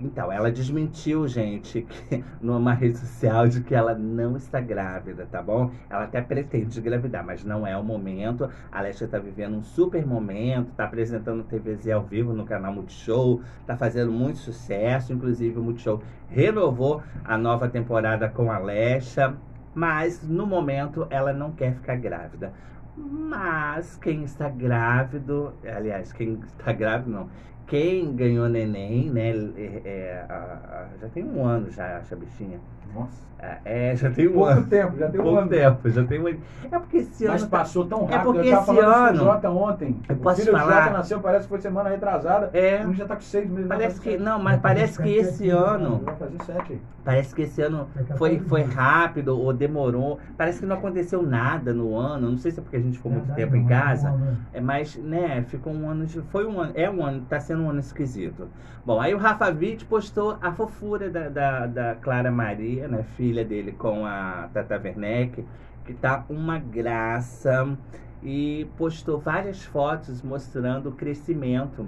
Então, 0.00 0.32
ela 0.32 0.50
desmentiu, 0.50 1.28
gente, 1.28 1.82
que, 1.82 2.24
numa 2.40 2.74
rede 2.74 2.98
social 2.98 3.46
de 3.46 3.62
que 3.62 3.74
ela 3.74 3.94
não 3.94 4.36
está 4.36 4.60
grávida, 4.60 5.26
tá 5.30 5.40
bom? 5.40 5.70
Ela 5.88 6.04
até 6.04 6.20
pretende 6.20 6.78
engravidar, 6.78 7.24
mas 7.24 7.44
não 7.44 7.66
é 7.66 7.76
o 7.76 7.84
momento. 7.84 8.50
A 8.70 8.78
Alexia 8.78 9.06
tá 9.06 9.18
vivendo 9.18 9.56
um 9.56 9.62
super 9.62 10.04
momento, 10.04 10.72
tá 10.72 10.84
apresentando 10.84 11.44
TVZ 11.44 11.90
ao 11.90 12.02
vivo 12.02 12.32
no 12.32 12.44
canal 12.44 12.72
Multishow, 12.72 13.40
tá 13.66 13.76
fazendo 13.76 14.10
muito 14.10 14.38
sucesso. 14.38 15.12
Inclusive, 15.12 15.58
o 15.58 15.62
Multishow 15.62 16.02
renovou 16.28 17.02
a 17.24 17.38
nova 17.38 17.68
temporada 17.68 18.28
com 18.28 18.50
a 18.50 18.56
Alexia, 18.56 19.36
mas 19.74 20.26
no 20.26 20.46
momento 20.46 21.06
ela 21.10 21.32
não 21.32 21.52
quer 21.52 21.74
ficar 21.74 21.96
grávida. 21.96 22.52
Mas 22.96 23.96
quem 23.96 24.22
está 24.24 24.48
grávido, 24.48 25.54
aliás, 25.64 26.12
quem 26.12 26.38
está 26.44 26.72
grávido 26.72 27.10
não, 27.10 27.28
quem 27.76 28.14
ganhou 28.14 28.50
neném, 28.50 29.08
né? 29.08 29.30
É, 29.30 29.80
é, 29.82 30.26
a- 30.28 30.34
a- 30.34 30.86
já 31.00 31.08
tem 31.08 31.24
um 31.24 31.42
ano 31.42 31.70
já, 31.70 31.86
essa 31.86 32.14
bichinha. 32.14 32.60
Nossa. 32.94 33.32
É, 33.64 33.96
já 33.96 34.08
tem 34.08 34.28
um 34.28 34.34
Pouco 34.34 34.48
ano. 34.50 34.66
tempo, 34.66 34.96
já 34.98 35.08
tem 35.08 35.20
um 35.20 35.24
Pouco 35.24 35.38
ano. 35.40 35.50
tempo, 35.50 35.90
já 35.90 36.04
tem 36.04 36.20
um 36.22 36.26
ano. 36.28 36.38
É 36.70 36.78
porque 36.78 36.98
esse 36.98 37.24
Mas 37.26 37.42
ano. 37.42 37.50
tá- 37.50 37.58
passou 37.58 37.84
tão 37.86 38.04
rápido. 38.04 38.14
É 38.14 38.18
porque 38.22 38.38
eu 38.38 38.44
esse 38.60 38.70
ano- 38.78 39.18
com 39.18 39.24
o 39.24 39.26
Jota 39.26 39.50
ontem. 39.50 40.00
Eu 40.08 40.14
o 40.14 40.18
posso 40.20 40.40
filho 40.42 40.52
do 40.52 40.58
falar? 40.58 40.82
Jota 40.84 40.96
nasceu, 40.98 41.20
parece 41.20 41.42
que 41.44 41.48
foi 41.48 41.60
semana 41.60 41.88
retrasada. 41.90 42.50
É. 42.52 42.82
Ele 42.82 42.92
já 42.94 43.04
tá 43.04 43.16
com 43.16 43.22
seis 43.22 43.50
meses. 43.50 43.66
vai 43.66 43.78
Parece 43.78 44.00
que. 44.00 44.10
sete. 44.12 44.22
Não, 44.22 44.38
mas 44.40 44.60
parece 44.60 45.02
que 45.02 45.08
esse 45.10 45.50
ano. 45.50 46.02
Vai 46.04 46.14
fazer 46.14 46.42
sete. 46.44 46.80
Parece 47.04 47.34
que 47.34 47.42
esse 47.42 47.60
ano 47.60 47.88
foi, 48.16 48.38
foi 48.38 48.62
rápido 48.62 49.36
ou 49.36 49.52
demorou. 49.52 50.20
Parece 50.36 50.60
que 50.60 50.66
não 50.66 50.76
aconteceu 50.76 51.20
nada 51.20 51.72
no 51.72 51.96
ano. 51.96 52.30
Não 52.30 52.38
sei 52.38 52.52
se 52.52 52.60
é 52.60 52.62
porque 52.62 52.76
a 52.76 52.80
gente 52.80 52.96
ficou 52.98 53.10
muito 53.10 53.32
tempo 53.34 53.56
em 53.56 53.66
casa. 53.66 54.10
não. 54.10 54.36
É, 54.52 54.60
mas, 54.60 54.94
né, 54.98 55.42
ficou 55.48 55.72
um 55.72 55.90
ano 55.90 56.06
de. 56.06 56.20
Foi 56.30 56.46
um 56.46 56.60
ano. 56.60 56.70
É 56.76 56.88
um 56.88 57.04
ano, 57.04 57.22
tá 57.28 57.40
sendo 57.40 57.61
um 57.62 57.70
ano 57.70 57.80
esquisito. 57.80 58.48
Bom, 58.84 59.00
aí 59.00 59.14
o 59.14 59.18
Rafa 59.18 59.48
Witt 59.50 59.84
postou 59.84 60.38
a 60.40 60.52
fofura 60.52 61.08
da, 61.10 61.28
da, 61.28 61.66
da 61.66 61.94
Clara 61.96 62.30
Maria, 62.30 62.88
né, 62.88 63.02
filha 63.16 63.44
dele, 63.44 63.72
com 63.72 64.04
a 64.04 64.48
Tata 64.52 64.80
Werneck, 64.82 65.44
que 65.84 65.94
tá 65.94 66.24
uma 66.28 66.58
graça. 66.58 67.76
E 68.22 68.70
postou 68.76 69.18
várias 69.18 69.64
fotos 69.64 70.22
mostrando 70.22 70.90
o 70.90 70.92
crescimento 70.92 71.86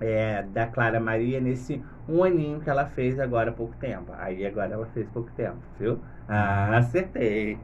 é, 0.00 0.42
da 0.42 0.66
Clara 0.66 1.00
Maria 1.00 1.40
nesse 1.40 1.82
um 2.08 2.22
aninho 2.22 2.60
que 2.60 2.70
ela 2.70 2.86
fez 2.86 3.18
agora 3.18 3.50
há 3.50 3.52
pouco 3.52 3.74
tempo. 3.76 4.12
Aí 4.16 4.46
agora 4.46 4.72
ela 4.72 4.86
fez 4.86 5.08
pouco 5.08 5.30
tempo, 5.32 5.58
viu? 5.78 6.00
Ah, 6.28 6.76
acertei. 6.78 7.58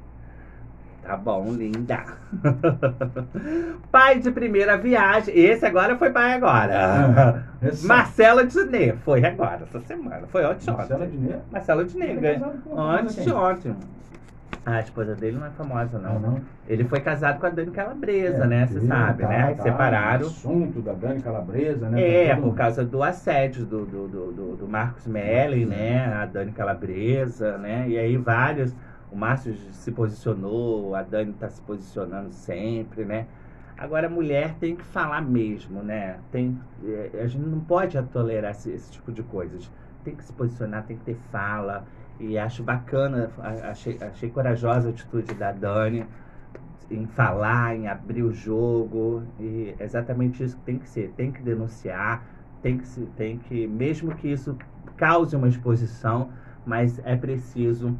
Tá 1.04 1.16
bom, 1.18 1.52
linda. 1.52 2.02
pai 3.92 4.18
de 4.20 4.30
primeira 4.30 4.76
viagem. 4.76 5.37
Esse 5.38 5.66
agora 5.66 5.96
foi 5.96 6.11
pai 6.11 6.32
agora. 6.32 7.44
Esse- 7.62 7.87
Marcelo 7.87 8.46
Diné. 8.46 8.92
Foi 9.04 9.25
agora, 9.25 9.61
essa 9.64 9.80
semana. 9.80 10.26
Foi 10.28 10.44
ontem 10.44 10.70
Marcela. 10.70 11.06
Diné? 11.06 11.37
Marcelo 11.50 11.84
Diné. 11.84 12.12
É 12.12 13.02
quem? 13.04 13.32
ontem. 13.32 13.76
A 14.66 14.80
esposa 14.80 15.14
dele 15.14 15.37
não 15.37 15.46
é 15.46 15.50
famosa, 15.50 15.99
não. 15.99 16.40
Ele 16.66 16.84
foi 16.84 16.99
casado 17.00 17.38
com 17.38 17.44
a 17.44 17.50
Dani 17.50 17.70
Calabresa, 17.70 18.44
É, 18.44 18.46
né? 18.46 18.66
Você 18.66 18.80
sabe, 18.87 19.23
tá- 19.23 19.28
né? 19.28 19.54
tá 19.54 19.62
Separaram. 19.62 20.20
no 20.20 20.26
assunto 20.26 20.80
da 20.80 20.92
Dani 20.94 21.20
Calabresa, 21.20 21.90
né? 21.90 22.00
É, 22.28 22.34
Tá 22.34 22.40
por 22.40 22.54
causa 22.54 22.82
do 22.82 23.02
assédio 23.02 23.66
do, 23.66 23.84
do, 23.84 24.08
do, 24.08 24.32
do- 24.32 24.56
do 24.56 24.66
Marcos 24.68 25.06
Melli, 25.06 25.66
né? 25.66 26.06
A 26.14 26.25
Dani 26.25 26.50
Calabresa, 26.52 27.58
né? 27.58 27.84
E 27.88 27.99
aí 27.99 28.16
vários. 28.16 28.75
O 29.14 29.16
Márcio 29.16 29.54
se 29.71 29.92
posicionou, 29.92 30.92
a 30.92 31.02
Dani 31.02 31.33
tá 31.35 31.49
se 31.49 31.62
posicionando 31.62 32.33
sempre, 32.33 33.04
né? 33.04 33.28
Agora 33.78 34.09
a 34.09 34.11
mulher 34.11 34.56
tem 34.59 34.75
que 34.75 34.83
falar 34.83 35.21
mesmo, 35.23 35.85
né? 35.85 36.18
Tem, 36.33 36.59
é, 36.85 37.21
a 37.23 37.26
gente 37.28 37.47
não 37.47 37.61
pode 37.61 38.00
tolerar 38.09 38.50
esse, 38.50 38.73
esse 38.73 38.90
tipo 38.90 39.12
de 39.12 39.23
coisas. 39.23 39.71
Tem 40.02 40.16
que 40.16 40.25
se 40.25 40.33
posicionar, 40.33 40.85
tem 40.85 40.97
que 40.97 41.04
ter 41.04 41.16
fala. 41.30 41.85
E 42.18 42.37
acho 42.37 42.64
bacana, 42.64 43.30
achei, 43.71 43.97
achei 44.00 44.30
corajosa 44.30 44.88
a 44.88 44.90
atitude 44.90 45.33
da 45.35 45.52
Dani 45.52 46.04
em 46.90 47.06
falar, 47.06 47.76
em 47.76 47.87
abrir 47.87 48.25
o 48.25 48.33
jogo. 48.33 49.23
E 49.38 49.76
é 49.78 49.85
exatamente 49.85 50.42
isso 50.42 50.56
que 50.56 50.64
tem 50.64 50.78
que 50.80 50.88
ser. 50.88 51.12
Tem 51.16 51.30
que 51.30 51.40
denunciar, 51.40 52.26
tem 52.61 52.78
que, 52.78 52.88
tem 53.16 53.38
que 53.38 53.64
mesmo 53.68 54.12
que 54.16 54.26
isso 54.26 54.59
cause 54.97 55.37
uma 55.37 55.49
exposição, 55.49 56.30
mas 56.66 57.00
é 57.04 57.14
preciso 57.14 57.97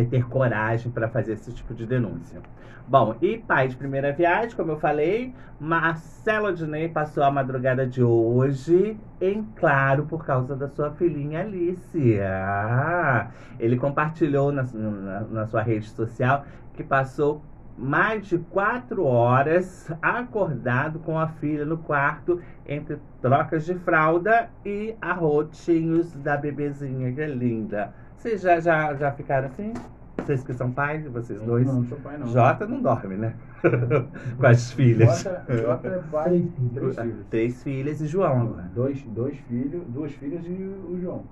é 0.00 0.04
ter 0.04 0.24
coragem 0.26 0.90
para 0.90 1.08
fazer 1.08 1.32
esse 1.32 1.52
tipo 1.52 1.74
de 1.74 1.86
denúncia. 1.86 2.40
Bom, 2.86 3.16
e 3.20 3.36
pai 3.36 3.68
de 3.68 3.76
primeira 3.76 4.12
viagem, 4.12 4.56
como 4.56 4.72
eu 4.72 4.78
falei, 4.78 5.34
Marcelo 5.60 6.54
Dinei 6.54 6.88
passou 6.88 7.22
a 7.22 7.30
madrugada 7.30 7.86
de 7.86 8.02
hoje 8.02 8.98
em 9.20 9.42
claro 9.56 10.06
por 10.06 10.24
causa 10.24 10.56
da 10.56 10.68
sua 10.68 10.92
filhinha 10.92 11.40
Alice. 11.40 12.18
Ah, 12.20 13.28
ele 13.60 13.76
compartilhou 13.76 14.50
na, 14.50 14.62
na, 14.72 15.20
na 15.20 15.46
sua 15.46 15.62
rede 15.62 15.88
social 15.90 16.46
que 16.74 16.82
passou 16.82 17.42
mais 17.76 18.26
de 18.26 18.38
quatro 18.38 19.04
horas 19.04 19.90
acordado 20.02 20.98
com 20.98 21.18
a 21.18 21.28
filha 21.28 21.64
no 21.64 21.78
quarto 21.78 22.40
entre 22.66 22.98
trocas 23.22 23.64
de 23.66 23.74
fralda 23.74 24.50
e 24.64 24.96
arrotinhos 25.00 26.12
da 26.16 26.36
bebezinha, 26.36 27.12
que 27.12 27.20
é 27.20 27.26
linda. 27.26 27.92
Vocês 28.18 28.40
já, 28.40 28.58
já, 28.58 28.94
já 28.94 29.12
ficaram 29.12 29.46
assim? 29.46 29.72
Vocês 30.16 30.42
que 30.42 30.52
são 30.52 30.72
pais, 30.72 31.06
vocês 31.06 31.40
dois? 31.40 31.64
Não, 31.64 31.74
não 31.74 31.84
sou 31.84 31.98
pai, 31.98 32.18
não. 32.18 32.26
Jota 32.26 32.66
não 32.66 32.82
dorme, 32.82 33.16
né? 33.16 33.34
com 34.36 34.46
as 34.46 34.72
filhas. 34.72 35.20
Jota, 35.22 35.56
Jota 35.56 35.88
é 35.88 35.98
pai 36.10 36.24
Três 36.24 36.42
de 36.42 36.50
filhos. 36.50 36.72
três 36.72 36.96
filhos. 36.98 37.26
Três 37.30 37.62
filhas 37.62 38.00
e 38.00 38.06
João 38.08 38.42
agora. 38.42 38.70
Dois, 38.74 39.02
dois 39.04 39.36
filhos, 39.38 39.82
duas 39.86 40.12
filhas 40.12 40.44
e 40.44 40.52
o 40.52 40.98
João. 41.00 41.24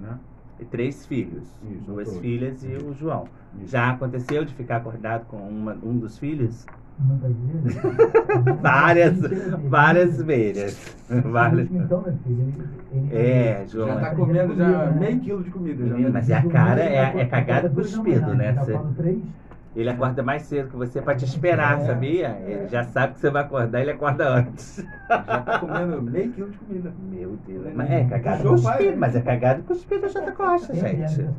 Né? 0.00 0.18
E 0.58 0.64
três 0.64 1.04
filhos. 1.04 1.44
Isso, 1.62 1.84
duas 1.86 2.06
todos. 2.08 2.22
filhas 2.22 2.64
e 2.64 2.76
o 2.76 2.94
João. 2.94 3.28
Isso. 3.60 3.68
Já 3.70 3.90
aconteceu 3.90 4.42
de 4.44 4.54
ficar 4.54 4.76
acordado 4.76 5.26
com 5.26 5.36
uma, 5.36 5.74
um 5.82 5.98
dos 5.98 6.16
filhos? 6.18 6.66
Muitas 7.04 7.32
vezes. 7.36 7.82
Várias, 8.62 9.20
dele. 9.20 9.56
várias 9.68 10.22
vezes. 10.22 10.96
Várias. 11.24 11.70
Então, 11.70 12.02
meu 12.02 12.12
filho, 12.24 12.54
ele, 12.92 13.08
ele 13.12 13.16
É, 13.16 13.64
João. 13.68 13.88
Já 13.88 13.94
é- 13.94 14.00
tá 14.00 14.14
comendo 14.14 14.54
já 14.56 14.68
né? 14.68 14.96
meio 15.00 15.20
quilo 15.20 15.42
de 15.44 15.50
comida. 15.50 15.86
Já, 15.86 15.94
né? 15.96 16.10
mas 16.12 16.30
é 16.30 16.34
a 16.36 16.42
cara, 16.46 16.80
é, 16.82 17.20
é 17.20 17.24
cagada 17.26 17.68
cuspido, 17.68 18.34
né? 18.34 18.52
Tá 18.52 18.64
Você- 18.64 18.78
três? 18.96 19.18
Ele 19.74 19.88
acorda 19.88 20.22
mais 20.22 20.42
cedo 20.42 20.68
que 20.68 20.76
você 20.76 21.00
pra 21.00 21.14
te 21.14 21.24
esperar, 21.24 21.80
É. 21.80 21.86
sabia? 21.86 22.36
Ele 22.46 22.68
já 22.68 22.84
sabe 22.84 23.14
que 23.14 23.20
você 23.20 23.30
vai 23.30 23.42
acordar, 23.42 23.80
ele 23.80 23.92
acorda 23.92 24.28
antes. 24.28 24.84
Já 25.08 25.18
tá 25.40 25.58
comendo 25.60 26.02
meio 26.02 26.30
quilo 26.30 26.50
de 26.50 26.58
comida. 26.58 26.92
Meu 27.10 27.38
Deus. 27.48 27.68
Mas 27.74 27.90
é 27.90 28.04
cagado 28.04 28.42
pai, 28.42 28.52
cuspido, 28.52 28.90
né? 28.90 28.96
mas 28.98 29.16
é 29.16 29.20
cagado 29.22 29.62
cuspido 29.62 30.08
já 30.10 30.20
tá 30.20 30.32
costa, 30.32 30.76
Ele 30.76 30.86
é 30.86 31.08
gente. 31.08 31.26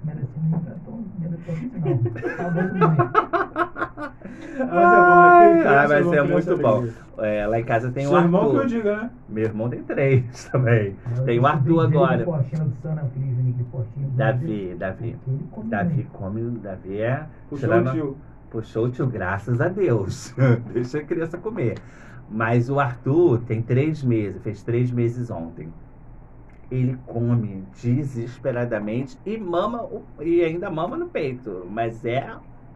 é. 4.05 4.63
Mas 4.63 4.93
é 4.93 5.01
bom, 5.01 5.21
né? 5.21 5.67
Ai, 5.67 5.87
vai 5.87 6.03
bom, 6.03 6.09
ser 6.09 6.23
muito 6.23 6.57
bom. 6.57 6.87
É, 7.17 7.45
lá 7.45 7.59
em 7.59 7.63
casa 7.63 7.91
tem 7.91 8.05
Seu 8.05 8.13
o 8.13 8.19
irmão 8.19 8.49
que 8.49 8.55
eu 8.55 8.61
Arthur. 8.61 8.67
diga, 8.67 8.97
né? 8.97 9.11
Meu 9.29 9.43
irmão 9.43 9.69
tem 9.69 9.83
três 9.83 10.45
também. 10.51 10.95
Tem 11.25 11.39
o 11.39 11.41
Eu 11.41 11.47
Arthur 11.47 11.79
agora. 11.81 12.25
Portinho. 12.25 12.73
Davi, 14.15 14.75
Davi. 14.77 15.15
Davi 15.65 16.07
come, 16.13 16.41
Davi 16.59 17.01
é. 17.01 17.25
Puxou 17.49 17.73
o 17.73 17.91
tio. 17.91 18.17
Puxou 18.49 18.85
o 18.85 18.89
tio, 18.91 19.07
graças 19.07 19.61
a 19.61 19.67
Deus. 19.67 20.33
Deixa 20.73 20.99
a 20.99 21.03
criança 21.03 21.37
comer. 21.37 21.75
Mas 22.29 22.69
o 22.69 22.79
Arthur 22.79 23.41
tem 23.41 23.61
três 23.61 24.03
meses, 24.03 24.41
fez 24.41 24.63
três 24.63 24.91
meses 24.91 25.29
ontem. 25.29 25.71
Ele 26.71 26.97
come 27.05 27.63
desesperadamente 27.79 29.19
e 29.25 29.37
mama 29.37 29.87
e 30.19 30.41
ainda 30.43 30.69
mama 30.71 30.97
no 30.97 31.07
peito. 31.07 31.67
Mas 31.69 32.03
é 32.05 32.27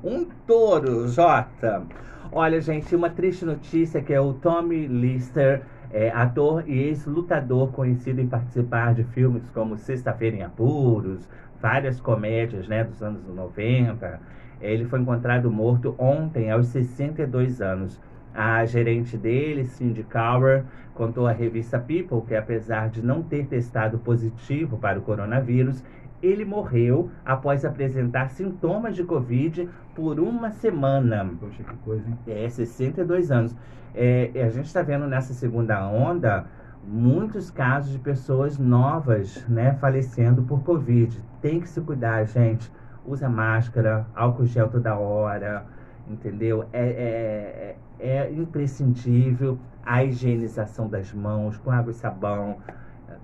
um 0.04 0.26
touro, 0.46 1.08
Jota. 1.08 1.84
Olha, 2.32 2.62
gente, 2.62 2.96
uma 2.96 3.10
triste 3.10 3.46
notícia 3.46 4.02
que 4.02 4.14
é 4.14 4.20
o 4.20 4.34
Tommy 4.34 4.86
Lister, 4.86 5.62
é, 5.92 6.10
ator 6.10 6.64
e 6.68 6.78
ex-lutador 6.84 7.72
conhecido 7.72 8.20
em 8.20 8.28
participar 8.28 8.94
de 8.94 9.04
filmes 9.06 9.50
como 9.54 9.78
Sexta-feira 9.78 10.36
em 10.36 10.44
Apuros, 10.44 11.28
várias 11.62 12.00
comédias 12.00 12.68
né, 12.68 12.84
dos 12.84 13.02
anos 13.02 13.26
90. 13.26 14.20
Ele 14.60 14.86
foi 14.86 15.00
encontrado 15.00 15.50
morto 15.50 15.96
ontem, 15.98 16.52
aos 16.52 16.68
62 16.68 17.62
anos. 17.62 18.00
A 18.34 18.66
gerente 18.66 19.18
dele, 19.18 19.66
Cindy 19.66 20.04
Cower, 20.04 20.64
contou 20.94 21.26
à 21.26 21.32
revista 21.32 21.80
People 21.80 22.22
que, 22.28 22.36
apesar 22.36 22.90
de 22.90 23.02
não 23.02 23.24
ter 23.24 23.48
testado 23.48 23.98
positivo 23.98 24.78
para 24.78 25.00
o 25.00 25.02
coronavírus, 25.02 25.84
ele 26.22 26.46
morreu 26.46 27.10
após 27.26 27.64
apresentar 27.64 28.30
sintomas 28.30 28.96
de 28.96 29.04
Covid 29.04 29.70
por 29.96 30.20
uma 30.20 30.52
semana. 30.52 31.30
Poxa, 31.40 31.64
que 31.64 31.76
coisa, 31.78 32.08
hein? 32.08 32.18
É, 32.28 32.50
62 32.50 33.32
anos. 33.32 33.56
É, 33.94 34.32
a 34.36 34.50
gente 34.50 34.66
está 34.66 34.82
vendo 34.82 35.08
nessa 35.08 35.34
segunda 35.34 35.88
onda 35.88 36.46
muitos 36.88 37.52
casos 37.52 37.92
de 37.92 38.00
pessoas 38.00 38.58
novas, 38.58 39.46
né, 39.48 39.74
falecendo 39.74 40.44
por 40.44 40.64
Covid. 40.64 41.22
Tem 41.42 41.60
que 41.60 41.68
se 41.68 41.82
cuidar, 41.82 42.24
gente. 42.26 42.72
Usa 43.06 43.30
máscara, 43.30 44.06
álcool 44.16 44.46
gel 44.46 44.70
toda 44.70 44.96
hora, 44.96 45.66
entendeu? 46.08 46.66
É, 46.74 47.76
é, 48.00 48.18
é 48.26 48.32
imprescindível 48.32 49.58
a 49.86 50.04
higienização 50.04 50.90
das 50.90 51.14
mãos 51.14 51.58
com 51.58 51.72
água 51.72 51.92
e 51.92 51.94
sabão. 51.94 52.58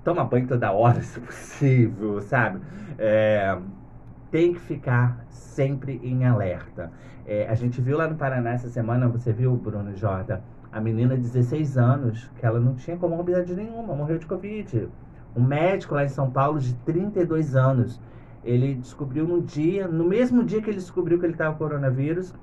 Toma 0.03 0.23
banho 0.25 0.47
toda 0.47 0.71
hora, 0.71 0.99
se 1.03 1.19
possível, 1.19 2.21
sabe? 2.21 2.59
É, 2.97 3.57
tem 4.29 4.53
que 4.53 4.59
ficar 4.59 5.25
sempre 5.29 5.99
em 6.03 6.25
alerta. 6.25 6.91
É, 7.25 7.47
a 7.47 7.55
gente 7.55 7.79
viu 7.81 7.97
lá 7.97 8.07
no 8.07 8.15
Paraná 8.15 8.51
essa 8.51 8.67
semana, 8.67 9.07
você 9.07 9.31
viu, 9.31 9.55
Bruno 9.55 9.95
Jordan, 9.95 10.39
a 10.71 10.81
menina 10.81 11.15
de 11.15 11.21
16 11.21 11.77
anos, 11.77 12.29
que 12.37 12.45
ela 12.45 12.59
não 12.59 12.75
tinha 12.75 12.97
comorbidade 12.97 13.53
nenhuma, 13.55 13.95
morreu 13.95 14.17
de 14.17 14.25
Covid. 14.25 14.89
Um 15.35 15.43
médico 15.43 15.95
lá 15.95 16.03
em 16.03 16.09
São 16.09 16.29
Paulo 16.29 16.59
de 16.59 16.73
32 16.77 17.55
anos, 17.55 18.01
ele 18.43 18.75
descobriu 18.75 19.25
no 19.25 19.41
dia, 19.41 19.87
no 19.87 20.03
mesmo 20.03 20.43
dia 20.43 20.61
que 20.61 20.69
ele 20.69 20.77
descobriu 20.77 21.17
que 21.17 21.25
ele 21.25 21.33
estava 21.33 21.53
com 21.53 21.59
coronavírus, 21.59 22.33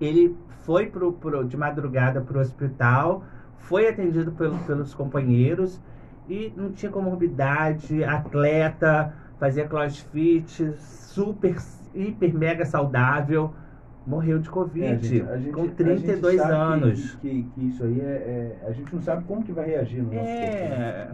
ele 0.00 0.36
foi 0.64 0.86
pro, 0.86 1.12
pro, 1.12 1.44
de 1.44 1.56
madrugada 1.56 2.20
para 2.20 2.38
o 2.38 2.40
hospital, 2.40 3.22
foi 3.58 3.88
atendido 3.88 4.32
pelo, 4.32 4.58
pelos 4.60 4.94
companheiros 4.94 5.80
e 6.28 6.52
não 6.56 6.72
tinha 6.72 6.90
comorbidade, 6.90 8.02
atleta, 8.04 9.14
fazia 9.38 9.66
crossfit, 9.66 10.74
super, 10.78 11.56
hiper, 11.94 12.34
mega 12.34 12.64
saudável, 12.64 13.54
morreu 14.06 14.38
de 14.38 14.48
Covid, 14.48 14.84
É, 14.86 14.88
gente- 14.96 15.08
gente- 15.08 15.50
com 15.52 15.60
a 15.62 15.64
gente 15.64 15.74
32 15.74 16.36
sabe 16.40 16.48
que- 16.50 16.54
anos. 16.56 17.14
Que, 17.16 17.42
que 17.54 17.66
isso 17.66 17.84
aí 17.84 18.00
é, 18.00 18.04
é- 18.04 18.66
A 18.68 18.72
gente 18.72 18.94
não 18.94 19.02
sabe 19.02 19.24
como 19.24 19.42
que 19.42 19.52
vai 19.52 19.66
reagir 19.66 19.98
no 20.02 20.12
nosso 20.12 20.26
corpo. 20.26 20.30
né? 20.30 20.76
É, 20.78 21.08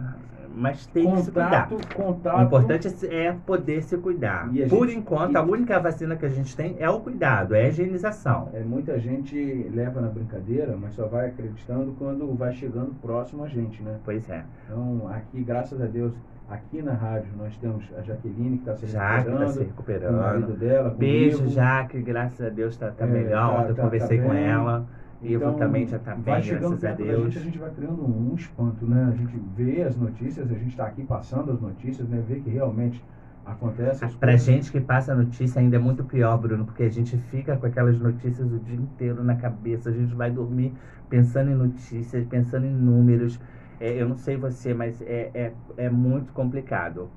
mas 0.55 0.85
tem 0.87 1.09
que 1.09 1.21
se 1.23 1.31
cuidar. 1.31 1.67
Contato, 1.69 1.95
contato. 1.95 2.39
O 2.39 2.43
importante 2.43 2.87
é 3.09 3.35
poder 3.45 3.81
se 3.83 3.97
cuidar. 3.97 4.47
Por 4.69 4.87
gente- 4.87 4.99
enquanto, 4.99 5.33
e- 5.33 5.37
a 5.37 5.41
única 5.41 5.79
vacina 5.79 6.15
que 6.15 6.25
a 6.25 6.29
gente 6.29 6.55
tem 6.55 6.75
é 6.79 6.87
o 6.89 6.99
cuidado, 6.99 7.55
é 7.55 7.65
a 7.65 7.67
higienização. 7.69 8.49
É, 8.53 8.59
muita 8.61 8.99
gente 8.99 9.35
leva 9.73 9.99
na 9.99 10.09
brincadeira, 10.09 10.77
mas 10.79 10.93
só 10.93 11.07
vai 11.07 11.27
acreditando 11.29 11.93
quando 11.97 12.31
vai 12.35 12.53
chegando 12.53 12.93
próximo 13.01 13.43
a 13.43 13.47
gente, 13.47 13.81
né? 13.81 13.95
Pois 14.05 14.29
é. 14.29 14.43
Então, 14.65 15.07
aqui, 15.09 15.41
graças 15.43 15.81
a 15.81 15.85
Deus, 15.87 16.13
aqui 16.49 16.81
na 16.81 16.93
rádio, 16.93 17.29
nós 17.37 17.55
temos 17.57 17.83
a 17.97 18.01
Jaqueline, 18.01 18.57
que 18.57 18.69
está 18.69 18.75
se 18.75 18.87
Jaque 18.87 19.31
tá 19.31 19.47
se 19.47 19.59
recuperando, 19.59 20.15
o 20.15 20.19
marido 20.19 20.47
recuperando. 20.47 20.59
dela, 20.59 20.89
Beijo, 20.89 21.37
comigo. 21.37 21.53
Jaque, 21.55 22.01
graças 22.01 22.45
a 22.45 22.49
Deus 22.49 22.77
tá, 22.77 22.91
tá 22.91 23.05
É, 23.05 23.07
melhor. 23.07 23.63
tá- 23.63 23.69
eu 23.69 23.75
tá- 23.75 23.83
conversei 23.83 24.17
tá 24.17 24.23
com 24.23 24.29
bem. 24.31 24.43
ela. 24.43 24.85
Ivo 25.21 25.35
Então, 25.45 25.53
também 25.55 25.87
já 25.87 25.97
tá 25.99 26.15
vai 26.15 26.41
bem, 26.41 26.49
graças 26.59 26.83
a 26.83 26.91
Deus. 26.91 27.23
gente, 27.33 27.37
a 27.37 27.41
gente 27.41 27.57
vai 27.57 27.69
criando 27.71 28.05
um 28.05 28.35
espanto, 28.35 28.85
né? 28.85 29.09
A 29.13 29.15
gente 29.15 29.41
vê 29.55 29.81
as 29.83 29.95
notícias, 29.95 30.51
a 30.51 30.53
gente 30.53 30.67
está 30.71 30.85
aqui 30.85 31.03
passando 31.05 31.51
as 31.53 31.61
notícias, 31.61 32.07
né? 32.09 32.21
Vê 32.27 32.35
que 32.41 32.49
realmente 32.49 33.01
acontece 33.45 34.03
coisas. 34.17 34.41
gente 34.43 34.71
que 34.71 34.81
passa 34.81 35.13
a 35.13 35.15
notícia 35.15 35.59
ainda 35.61 35.77
é 35.77 35.79
muito 35.79 36.03
pior, 36.03 36.37
Bruno, 36.37 36.65
porque 36.65 36.83
a 36.83 36.89
gente 36.89 37.17
fica 37.17 37.55
com 37.55 37.65
aquelas 37.65 37.97
notícias 37.99 38.51
o 38.51 38.59
dia 38.59 38.75
inteiro 38.75 39.23
na 39.23 39.35
cabeça. 39.35 39.89
A 39.89 39.93
gente 39.93 40.13
vai 40.13 40.29
dormir 40.29 40.73
pensando 41.09 41.51
em 41.51 41.55
notícias, 41.55 42.25
pensando 42.27 42.65
em 42.65 42.73
números. 42.73 43.39
É, 43.79 44.01
eu 44.01 44.07
não 44.07 44.17
sei 44.17 44.37
você, 44.37 44.73
mas 44.73 45.01
é, 45.01 45.29
é, 45.33 45.51
é 45.77 45.89
muito 45.89 46.31
complicado. 46.33 47.09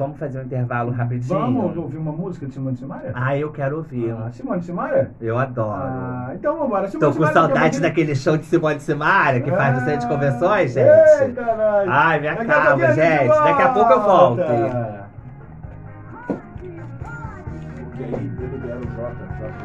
Vamos 0.00 0.18
fazer 0.18 0.38
um 0.38 0.44
intervalo 0.44 0.90
rapidinho? 0.90 1.38
Vamos 1.38 1.76
ouvir 1.76 1.98
uma 1.98 2.10
música 2.10 2.46
de 2.46 2.54
Simone 2.54 2.74
Simaria? 2.74 3.12
Ah, 3.14 3.36
eu 3.36 3.52
quero 3.52 3.76
ouvir. 3.76 4.10
Ah, 4.10 4.30
Simone 4.32 4.62
Simaria? 4.62 5.10
Eu 5.20 5.36
adoro. 5.36 5.74
Ah, 5.74 6.30
então 6.34 6.54
vamos 6.54 6.68
embora. 6.68 6.90
Tô 6.90 6.98
com 6.98 7.12
Simaria, 7.12 7.34
saudade 7.34 7.76
é 7.76 7.80
daquele 7.80 8.14
show 8.14 8.34
de 8.38 8.46
Simone 8.46 8.80
Simaria 8.80 9.42
que 9.42 9.50
faz 9.50 9.78
no 9.78 9.84
centro 9.84 10.08
de 10.08 10.14
convenções, 10.14 10.72
gente. 10.72 11.34
caralho. 11.34 11.90
Ai, 11.90 12.20
me 12.20 12.28
Daqui 12.28 12.40
a 12.40 12.44
acalma, 12.44 12.68
pouquinho 12.70 12.88
a 12.88 12.92
gente. 12.92 13.28
Daqui 13.28 13.62
a 13.62 13.68
pouco 13.72 13.92
eu 13.92 14.00
volto. 14.00 14.42